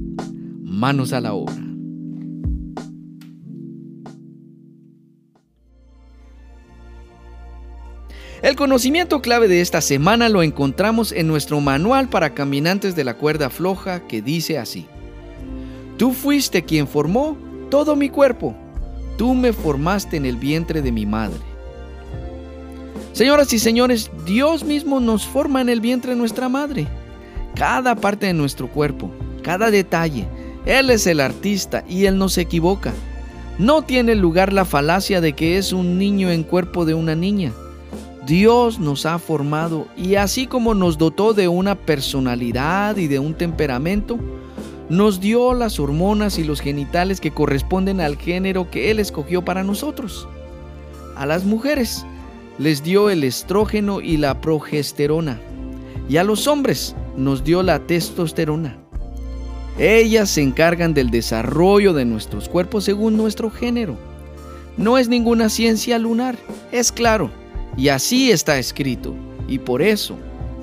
manos 0.61 1.13
a 1.13 1.21
la 1.21 1.33
obra. 1.33 1.72
El 8.43 8.57
conocimiento 8.57 9.21
clave 9.21 9.47
de 9.47 9.61
esta 9.61 9.79
semana 9.79 10.27
lo 10.27 10.43
encontramos 10.43 11.13
en 11.13 11.27
nuestro 11.27 11.61
manual 11.61 12.09
para 12.09 12.33
caminantes 12.33 12.93
de 12.93 13.05
la 13.05 13.13
cuerda 13.13 13.49
floja 13.49 14.05
que 14.05 14.21
dice 14.21 14.57
así. 14.57 14.85
Tú 15.97 16.11
fuiste 16.11 16.63
quien 16.63 16.85
formó 16.85 17.37
todo 17.69 17.95
mi 17.95 18.09
cuerpo. 18.09 18.53
Tú 19.17 19.33
me 19.33 19.53
formaste 19.53 20.17
en 20.17 20.25
el 20.25 20.35
vientre 20.35 20.81
de 20.81 20.91
mi 20.91 21.05
madre. 21.05 21.39
Señoras 23.13 23.53
y 23.53 23.59
señores, 23.59 24.11
Dios 24.25 24.65
mismo 24.65 24.99
nos 24.99 25.25
forma 25.25 25.61
en 25.61 25.69
el 25.69 25.79
vientre 25.79 26.11
de 26.11 26.17
nuestra 26.17 26.49
madre. 26.49 26.85
Cada 27.55 27.95
parte 27.95 28.25
de 28.25 28.33
nuestro 28.33 28.67
cuerpo, 28.67 29.09
cada 29.41 29.71
detalle. 29.71 30.27
Él 30.65 30.89
es 30.89 31.07
el 31.07 31.21
artista 31.21 31.85
y 31.87 32.07
Él 32.07 32.17
no 32.17 32.27
se 32.27 32.41
equivoca. 32.41 32.91
No 33.57 33.83
tiene 33.83 34.15
lugar 34.15 34.51
la 34.51 34.65
falacia 34.65 35.21
de 35.21 35.31
que 35.31 35.57
es 35.57 35.71
un 35.71 35.97
niño 35.97 36.29
en 36.29 36.43
cuerpo 36.43 36.83
de 36.83 36.93
una 36.93 37.15
niña. 37.15 37.53
Dios 38.25 38.79
nos 38.79 39.05
ha 39.05 39.19
formado 39.19 39.87
y 39.97 40.15
así 40.15 40.47
como 40.47 40.73
nos 40.73 40.97
dotó 40.97 41.33
de 41.33 41.49
una 41.49 41.75
personalidad 41.75 42.95
y 42.95 43.07
de 43.07 43.19
un 43.19 43.33
temperamento, 43.33 44.17
nos 44.87 45.19
dio 45.19 45.53
las 45.53 45.77
hormonas 45.77 46.39
y 46.39 46.45
los 46.45 46.61
genitales 46.61 47.19
que 47.19 47.31
corresponden 47.31 47.99
al 47.99 48.15
género 48.15 48.71
que 48.71 48.91
Él 48.91 48.99
escogió 48.99 49.43
para 49.43 49.63
nosotros. 49.63 50.27
A 51.17 51.25
las 51.25 51.43
mujeres 51.43 52.05
les 52.59 52.81
dio 52.81 53.09
el 53.09 53.25
estrógeno 53.25 53.99
y 53.99 54.15
la 54.15 54.39
progesterona 54.39 55.41
y 56.07 56.15
a 56.15 56.23
los 56.23 56.47
hombres 56.47 56.95
nos 57.17 57.43
dio 57.43 57.61
la 57.61 57.79
testosterona. 57.79 58.77
Ellas 59.77 60.29
se 60.29 60.43
encargan 60.43 60.93
del 60.93 61.09
desarrollo 61.09 61.91
de 61.91 62.05
nuestros 62.05 62.47
cuerpos 62.47 62.85
según 62.85 63.17
nuestro 63.17 63.49
género. 63.49 63.97
No 64.77 64.97
es 64.97 65.09
ninguna 65.09 65.49
ciencia 65.49 65.99
lunar, 65.99 66.37
es 66.71 66.91
claro 66.91 67.42
y 67.77 67.89
así 67.89 68.31
está 68.31 68.57
escrito, 68.57 69.13
y 69.47 69.59
por 69.59 69.81
eso 69.81 70.17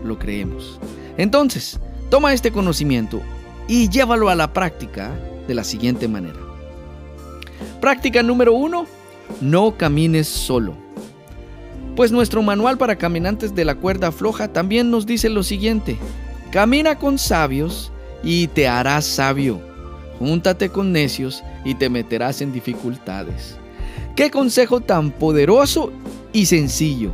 lo 0.04 0.18
creemos. 0.18 0.78
Entonces, 1.16 1.78
toma 2.10 2.32
este 2.32 2.52
conocimiento 2.52 3.20
y 3.68 3.88
llévalo 3.88 4.28
a 4.28 4.34
la 4.34 4.52
práctica 4.52 5.10
de 5.46 5.54
la 5.54 5.64
siguiente 5.64 6.08
manera. 6.08 6.38
Práctica 7.80 8.22
número 8.22 8.52
uno, 8.52 8.86
no 9.40 9.76
camines 9.76 10.28
solo. 10.28 10.74
Pues 11.96 12.12
nuestro 12.12 12.42
manual 12.42 12.78
para 12.78 12.96
caminantes 12.96 13.54
de 13.54 13.64
la 13.64 13.74
cuerda 13.74 14.12
floja 14.12 14.48
también 14.48 14.90
nos 14.90 15.06
dice 15.06 15.28
lo 15.28 15.42
siguiente, 15.42 15.98
camina 16.50 16.98
con 16.98 17.18
sabios 17.18 17.92
y 18.22 18.46
te 18.48 18.68
harás 18.68 19.04
sabio. 19.04 19.60
Júntate 20.18 20.68
con 20.68 20.92
necios 20.92 21.42
y 21.64 21.74
te 21.74 21.88
meterás 21.88 22.42
en 22.42 22.52
dificultades. 22.52 23.56
Qué 24.16 24.30
consejo 24.30 24.80
tan 24.80 25.10
poderoso 25.10 25.92
y 26.32 26.46
sencillo. 26.46 27.12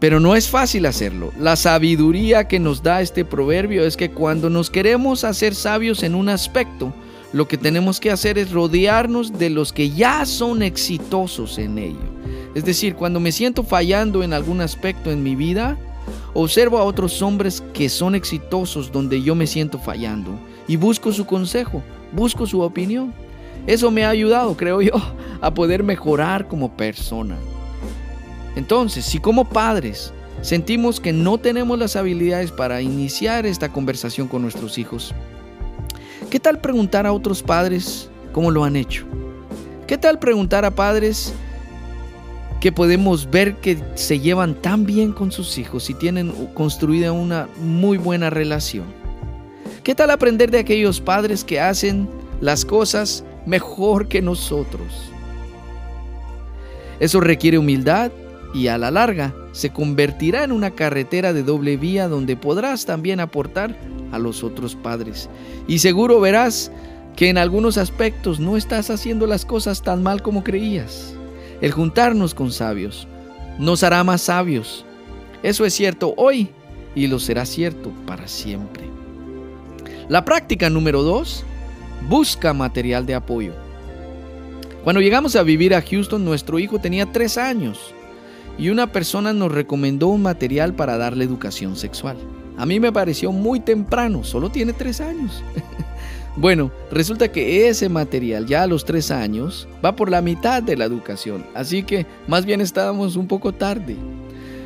Pero 0.00 0.18
no 0.18 0.34
es 0.34 0.48
fácil 0.48 0.86
hacerlo. 0.86 1.30
La 1.38 1.56
sabiduría 1.56 2.48
que 2.48 2.58
nos 2.58 2.82
da 2.82 3.02
este 3.02 3.24
proverbio 3.24 3.84
es 3.84 3.96
que 3.96 4.10
cuando 4.10 4.48
nos 4.48 4.70
queremos 4.70 5.24
hacer 5.24 5.54
sabios 5.54 6.02
en 6.02 6.14
un 6.14 6.30
aspecto, 6.30 6.92
lo 7.32 7.46
que 7.46 7.58
tenemos 7.58 8.00
que 8.00 8.10
hacer 8.10 8.38
es 8.38 8.50
rodearnos 8.50 9.38
de 9.38 9.50
los 9.50 9.72
que 9.72 9.90
ya 9.90 10.24
son 10.24 10.62
exitosos 10.62 11.58
en 11.58 11.78
ello. 11.78 11.98
Es 12.54 12.64
decir, 12.64 12.94
cuando 12.94 13.20
me 13.20 13.30
siento 13.30 13.62
fallando 13.62 14.24
en 14.24 14.32
algún 14.32 14.62
aspecto 14.62 15.10
en 15.10 15.22
mi 15.22 15.36
vida, 15.36 15.76
observo 16.32 16.78
a 16.78 16.84
otros 16.84 17.20
hombres 17.22 17.62
que 17.74 17.88
son 17.88 18.14
exitosos 18.14 18.90
donde 18.90 19.22
yo 19.22 19.34
me 19.34 19.46
siento 19.46 19.78
fallando 19.78 20.30
y 20.66 20.76
busco 20.76 21.12
su 21.12 21.26
consejo, 21.26 21.82
busco 22.12 22.46
su 22.46 22.60
opinión. 22.62 23.12
Eso 23.66 23.90
me 23.90 24.04
ha 24.04 24.08
ayudado, 24.08 24.56
creo 24.56 24.80
yo, 24.80 24.94
a 25.40 25.52
poder 25.52 25.84
mejorar 25.84 26.48
como 26.48 26.74
persona. 26.74 27.36
Entonces, 28.60 29.06
si 29.06 29.20
como 29.20 29.46
padres 29.46 30.12
sentimos 30.42 31.00
que 31.00 31.14
no 31.14 31.38
tenemos 31.38 31.78
las 31.78 31.96
habilidades 31.96 32.52
para 32.52 32.82
iniciar 32.82 33.46
esta 33.46 33.70
conversación 33.70 34.28
con 34.28 34.42
nuestros 34.42 34.76
hijos, 34.76 35.14
¿qué 36.28 36.38
tal 36.38 36.60
preguntar 36.60 37.06
a 37.06 37.14
otros 37.14 37.42
padres 37.42 38.10
cómo 38.32 38.50
lo 38.50 38.62
han 38.62 38.76
hecho? 38.76 39.06
¿Qué 39.86 39.96
tal 39.96 40.18
preguntar 40.18 40.66
a 40.66 40.72
padres 40.72 41.32
que 42.60 42.70
podemos 42.70 43.30
ver 43.30 43.54
que 43.56 43.78
se 43.94 44.20
llevan 44.20 44.54
tan 44.54 44.84
bien 44.84 45.12
con 45.12 45.32
sus 45.32 45.56
hijos 45.56 45.88
y 45.88 45.94
tienen 45.94 46.30
construida 46.52 47.12
una 47.12 47.48
muy 47.62 47.96
buena 47.96 48.28
relación. 48.28 48.84
¿Qué 49.82 49.94
tal 49.94 50.10
aprender 50.10 50.50
de 50.50 50.58
aquellos 50.58 51.00
padres 51.00 51.44
que 51.44 51.58
hacen 51.58 52.10
las 52.42 52.66
cosas 52.66 53.24
mejor 53.46 54.06
que 54.06 54.20
nosotros? 54.20 55.10
Eso 57.00 57.22
requiere 57.22 57.56
humildad 57.56 58.12
y 58.52 58.68
a 58.68 58.78
la 58.78 58.90
larga 58.90 59.34
se 59.52 59.70
convertirá 59.70 60.44
en 60.44 60.52
una 60.52 60.72
carretera 60.72 61.32
de 61.32 61.42
doble 61.42 61.76
vía 61.76 62.08
donde 62.08 62.36
podrás 62.36 62.84
también 62.84 63.20
aportar 63.20 63.76
a 64.12 64.18
los 64.18 64.42
otros 64.42 64.74
padres. 64.74 65.28
Y 65.68 65.78
seguro 65.78 66.20
verás 66.20 66.72
que 67.16 67.28
en 67.28 67.38
algunos 67.38 67.78
aspectos 67.78 68.40
no 68.40 68.56
estás 68.56 68.90
haciendo 68.90 69.26
las 69.26 69.44
cosas 69.44 69.82
tan 69.82 70.02
mal 70.02 70.22
como 70.22 70.42
creías. 70.42 71.14
El 71.60 71.72
juntarnos 71.72 72.34
con 72.34 72.50
sabios 72.52 73.06
nos 73.58 73.82
hará 73.82 74.02
más 74.04 74.22
sabios. 74.22 74.84
Eso 75.42 75.64
es 75.64 75.74
cierto 75.74 76.14
hoy 76.16 76.50
y 76.94 77.06
lo 77.06 77.18
será 77.18 77.46
cierto 77.46 77.92
para 78.06 78.26
siempre. 78.26 78.84
La 80.08 80.24
práctica 80.24 80.70
número 80.70 81.02
dos, 81.02 81.44
busca 82.08 82.52
material 82.52 83.06
de 83.06 83.14
apoyo. 83.14 83.52
Cuando 84.82 85.00
llegamos 85.00 85.36
a 85.36 85.42
vivir 85.42 85.74
a 85.74 85.82
Houston, 85.82 86.24
nuestro 86.24 86.58
hijo 86.58 86.78
tenía 86.78 87.06
tres 87.12 87.38
años 87.38 87.94
y 88.60 88.68
una 88.68 88.92
persona 88.92 89.32
nos 89.32 89.50
recomendó 89.50 90.08
un 90.08 90.20
material 90.20 90.74
para 90.74 90.98
darle 90.98 91.24
educación 91.24 91.76
sexual. 91.76 92.18
A 92.58 92.66
mí 92.66 92.78
me 92.78 92.92
pareció 92.92 93.32
muy 93.32 93.58
temprano, 93.58 94.22
solo 94.22 94.50
tiene 94.50 94.72
tres 94.72 95.00
años. 95.00 95.42
Bueno, 96.36 96.70
resulta 96.92 97.32
que 97.32 97.68
ese 97.68 97.88
material 97.88 98.46
ya 98.46 98.62
a 98.62 98.66
los 98.68 98.84
tres 98.84 99.10
años 99.10 99.66
va 99.84 99.96
por 99.96 100.08
la 100.08 100.22
mitad 100.22 100.62
de 100.62 100.76
la 100.76 100.84
educación, 100.84 101.44
así 101.54 101.82
que 101.82 102.06
más 102.28 102.46
bien 102.46 102.60
estábamos 102.60 103.16
un 103.16 103.26
poco 103.26 103.52
tarde. 103.52 103.96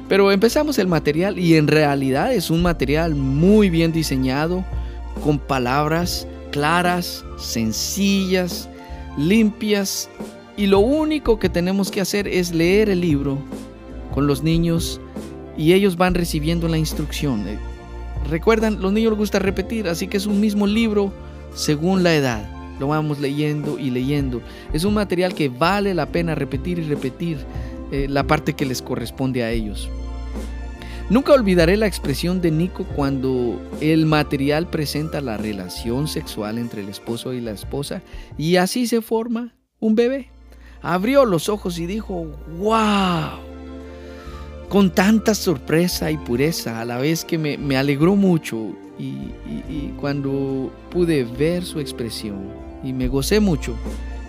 Pero 0.06 0.30
empezamos 0.30 0.78
el 0.78 0.88
material 0.88 1.38
y 1.38 1.56
en 1.56 1.66
realidad 1.66 2.34
es 2.34 2.50
un 2.50 2.60
material 2.60 3.14
muy 3.14 3.70
bien 3.70 3.92
diseñado, 3.92 4.62
con 5.24 5.38
palabras 5.38 6.28
claras, 6.52 7.24
sencillas, 7.38 8.68
limpias, 9.16 10.10
y 10.58 10.66
lo 10.66 10.80
único 10.80 11.38
que 11.38 11.48
tenemos 11.48 11.90
que 11.90 12.02
hacer 12.02 12.28
es 12.28 12.52
leer 12.52 12.90
el 12.90 13.00
libro 13.00 13.38
con 14.14 14.28
los 14.28 14.44
niños 14.44 15.00
y 15.58 15.72
ellos 15.72 15.96
van 15.96 16.14
recibiendo 16.14 16.68
la 16.68 16.78
instrucción. 16.78 17.48
Eh, 17.48 17.58
recuerdan, 18.30 18.80
los 18.80 18.92
niños 18.92 19.10
les 19.10 19.18
gusta 19.18 19.40
repetir, 19.40 19.88
así 19.88 20.06
que 20.06 20.16
es 20.16 20.26
un 20.26 20.40
mismo 20.40 20.68
libro 20.68 21.12
según 21.52 22.04
la 22.04 22.14
edad. 22.14 22.48
Lo 22.78 22.88
vamos 22.88 23.18
leyendo 23.18 23.76
y 23.78 23.90
leyendo. 23.90 24.40
Es 24.72 24.84
un 24.84 24.94
material 24.94 25.34
que 25.34 25.48
vale 25.48 25.94
la 25.94 26.06
pena 26.06 26.36
repetir 26.36 26.78
y 26.78 26.82
repetir 26.82 27.38
eh, 27.90 28.06
la 28.08 28.24
parte 28.24 28.54
que 28.54 28.64
les 28.64 28.82
corresponde 28.82 29.42
a 29.42 29.50
ellos. 29.50 29.88
Nunca 31.10 31.34
olvidaré 31.34 31.76
la 31.76 31.86
expresión 31.86 32.40
de 32.40 32.50
Nico 32.50 32.84
cuando 32.84 33.60
el 33.80 34.06
material 34.06 34.68
presenta 34.68 35.20
la 35.20 35.36
relación 35.36 36.08
sexual 36.08 36.56
entre 36.58 36.82
el 36.82 36.88
esposo 36.88 37.32
y 37.32 37.40
la 37.40 37.50
esposa 37.50 38.00
y 38.38 38.56
así 38.56 38.86
se 38.86 39.02
forma 39.02 39.54
un 39.80 39.96
bebé. 39.96 40.30
Abrió 40.80 41.24
los 41.24 41.48
ojos 41.48 41.78
y 41.78 41.86
dijo, 41.86 42.26
wow, 42.58 43.53
con 44.74 44.90
tanta 44.90 45.36
sorpresa 45.36 46.10
y 46.10 46.16
pureza, 46.16 46.80
a 46.80 46.84
la 46.84 46.98
vez 46.98 47.24
que 47.24 47.38
me, 47.38 47.76
alegró 47.76 48.16
mucho 48.16 48.74
y, 48.98 49.92
cuando 50.00 50.72
pude 50.90 51.22
ver 51.22 51.64
su 51.64 51.78
expresión 51.78 52.48
y 52.82 52.92
me 52.92 53.06
gocé 53.06 53.38
mucho 53.38 53.76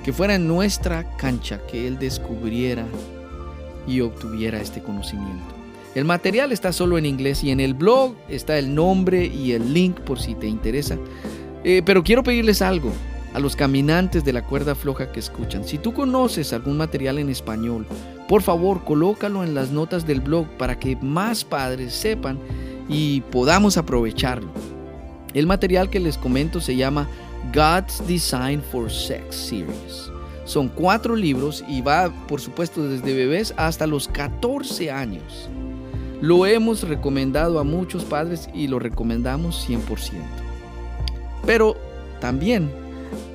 que 0.04 0.14
fuera 0.14 0.36
en 0.36 0.48
nuestra 0.48 1.18
cancha 1.18 1.60
que 1.66 1.88
él 1.88 1.98
descubriera 1.98 2.86
y 3.88 4.02
obtuviera 4.02 4.62
este 4.62 4.84
conocimiento. 4.84 5.56
El 5.96 6.06
material 6.06 6.52
está 6.52 6.72
solo 6.72 7.00
en 7.00 7.08
inglés 7.08 7.44
y 7.44 7.50
en 7.50 7.60
el 7.60 7.74
blog 7.74 8.14
está 8.30 8.60
el 8.60 8.76
nombre 8.76 9.26
y 9.26 9.54
el 9.54 9.74
link 9.74 10.00
por 10.02 10.20
si 10.20 10.36
te 10.36 10.46
interesa. 10.46 11.00
Eh, 11.64 11.82
pero 11.84 12.04
quiero 12.04 12.22
pedirles 12.22 12.62
algo 12.62 12.94
a 13.36 13.40
los 13.40 13.58
caminantes 13.58 14.24
de 14.24 14.32
la 14.32 14.46
cuerda 14.46 14.76
floja 14.76 15.12
que 15.12 15.20
escuchan. 15.20 15.66
Si 15.66 15.78
tú 15.78 15.94
conoces 15.94 16.54
algún 16.54 16.78
material 16.78 17.20
en 17.20 17.30
español, 17.30 17.86
por 18.30 18.42
favor 18.42 18.86
colócalo 18.86 19.44
en 19.44 19.54
las 19.54 19.72
notas 19.72 20.08
del 20.08 20.22
blog 20.22 20.48
para 20.58 20.80
que 20.80 20.96
más 20.96 21.44
padres 21.44 21.94
sepan 21.94 22.40
y 22.88 23.20
podamos 23.32 23.76
aprovecharlo. 23.76 24.48
El 25.34 25.48
material 25.48 25.90
que 25.90 26.00
les 26.00 26.18
comento 26.18 26.62
se 26.62 26.78
llama 26.78 27.10
God's 27.54 28.02
Design 28.08 28.64
for 28.72 28.90
Sex 28.90 29.36
Series. 29.36 30.10
Son 30.46 30.70
cuatro 30.70 31.14
libros 31.14 31.62
y 31.68 31.82
va, 31.82 32.10
por 32.30 32.40
supuesto, 32.40 32.88
desde 32.88 33.14
bebés 33.14 33.54
hasta 33.58 33.86
los 33.86 34.08
14 34.08 34.92
años. 34.92 35.50
Lo 36.22 36.46
hemos 36.46 36.84
recomendado 36.88 37.60
a 37.60 37.66
muchos 37.66 38.06
padres 38.06 38.48
y 38.54 38.70
lo 38.70 38.80
recomendamos 38.80 39.68
100%. 39.68 40.14
Pero 41.46 41.76
también 42.22 42.85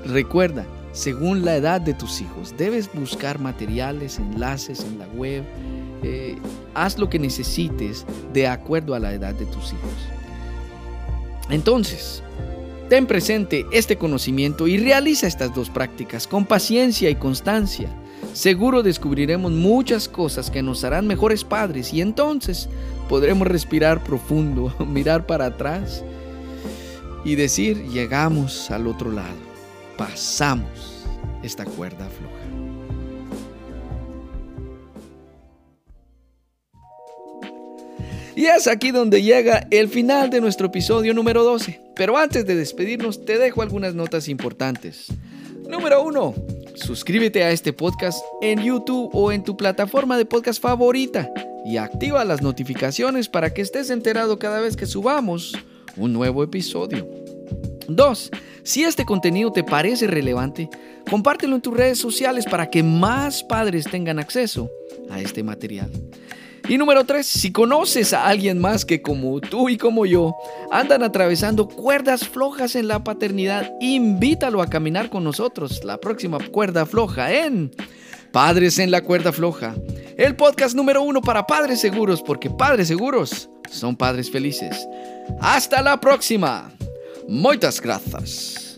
recuerda, 0.05 0.67
según 0.93 1.45
la 1.45 1.57
edad 1.57 1.81
de 1.81 1.95
tus 1.95 2.21
hijos, 2.21 2.55
debes 2.57 2.93
buscar 2.93 3.39
materiales, 3.39 4.19
enlaces 4.19 4.85
en 4.85 4.99
la 4.99 5.07
web, 5.09 5.45
eh, 6.03 6.37
haz 6.75 6.99
lo 6.99 7.09
que 7.09 7.19
necesites 7.19 8.05
de 8.33 8.47
acuerdo 8.47 8.95
a 8.95 8.99
la 8.99 9.13
edad 9.13 9.35
de 9.35 9.47
tus 9.47 9.73
hijos. 9.73 10.21
Entonces, 11.51 12.23
ten 12.89 13.07
presente 13.07 13.67
este 13.73 13.97
conocimiento 13.97 14.67
y 14.67 14.79
realiza 14.79 15.27
estas 15.27 15.55
dos 15.55 15.71
prácticas 15.71 16.27
con 16.27 16.45
paciencia 16.45 17.11
y 17.11 17.17
constancia. 17.17 17.89
Seguro 18.33 18.83
descubriremos 18.83 19.53
muchas 19.53 20.09
cosas 20.09 20.51
que 20.51 20.63
nos 20.63 20.85
harán 20.85 21.07
mejores 21.07 21.45
padres 21.45 21.93
y 21.93 22.01
entonces 22.01 22.69
podremos 23.09 23.47
respirar 23.49 24.03
profundo, 24.05 24.75
mirar 24.87 25.27
para 25.27 25.47
atrás 25.47 26.05
y 27.25 27.35
decir, 27.35 27.89
llegamos 27.89 28.71
al 28.71 28.87
otro 28.87 29.11
lado, 29.11 29.37
pasamos 30.01 31.05
esta 31.43 31.67
cuerda 31.67 32.09
floja. 32.09 32.35
Y 38.35 38.47
es 38.47 38.67
aquí 38.67 38.93
donde 38.93 39.23
llega 39.23 39.67
el 39.71 39.91
final 39.91 40.31
de 40.31 40.41
nuestro 40.41 40.69
episodio 40.69 41.13
número 41.13 41.45
12. 41.45 41.83
Pero 41.97 42.17
antes 42.17 42.47
de 42.47 42.55
despedirnos, 42.57 43.27
te 43.27 43.37
dejo 43.37 43.61
algunas 43.61 43.95
notas 43.95 44.29
importantes. 44.29 45.09
Número 45.69 46.03
1. 46.03 46.35
Suscríbete 46.77 47.45
a 47.45 47.51
este 47.51 47.75
podcast 47.75 48.25
en 48.41 48.63
YouTube 48.63 49.11
o 49.13 49.33
en 49.33 49.45
tu 49.45 49.55
plataforma 49.55 50.17
de 50.17 50.25
podcast 50.25 50.63
favorita 50.63 51.31
y 51.67 51.77
activa 51.77 52.25
las 52.25 52.41
notificaciones 52.41 53.29
para 53.29 53.53
que 53.53 53.61
estés 53.61 53.91
enterado 53.91 54.39
cada 54.39 54.61
vez 54.61 54.77
que 54.79 54.87
subamos 54.87 55.59
un 55.99 56.15
nuevo 56.15 56.43
episodio. 56.43 57.07
2. 57.87 58.31
Si 58.63 58.85
este 58.85 59.05
contenido 59.05 59.53
te 59.53 59.65
parece 59.65 60.07
relevante, 60.07 60.69
compártelo 61.09 61.57
en 61.57 61.63
tus 61.63 61.77
redes 61.77 61.99
sociales 61.99 62.45
para 62.47 62.71
que 62.71 62.83
más 62.83 63.43
padres 63.43 63.85
tengan 63.85 64.19
acceso 64.19 64.71
a 65.11 65.21
este 65.21 65.43
material. 65.43 65.91
Y 66.69 66.79
número 66.79 67.05
3, 67.05 67.27
si 67.27 67.51
conoces 67.51 68.13
a 68.13 68.27
alguien 68.27 68.59
más 68.59 68.85
que 68.85 69.03
como 69.03 69.41
tú 69.41 69.69
y 69.69 69.77
como 69.77 70.07
yo 70.07 70.37
andan 70.71 71.03
atravesando 71.03 71.67
cuerdas 71.67 72.29
flojas 72.29 72.77
en 72.77 72.87
la 72.87 73.03
paternidad, 73.03 73.73
invítalo 73.81 74.63
a 74.63 74.69
caminar 74.69 75.11
con 75.11 75.25
nosotros 75.25 75.83
la 75.85 75.99
próxima 75.99 76.39
cuerda 76.51 76.87
floja 76.87 77.33
en 77.33 77.73
Padres 78.33 78.79
en 78.79 78.93
la 78.93 79.03
cuerda 79.03 79.33
floja, 79.33 79.75
el 80.17 80.37
podcast 80.37 80.77
número 80.77 81.03
uno 81.03 81.21
para 81.21 81.49
padres 81.49 81.81
seguros, 81.81 82.23
porque 82.23 82.49
padres 82.49 82.87
seguros 82.87 83.49
son 83.69 83.97
padres 83.97 84.31
felices. 84.31 84.87
Hasta 85.41 85.83
la 85.83 86.01
próxima. 86.01 86.73
Moitas 87.33 87.79
grazas. 87.79 88.70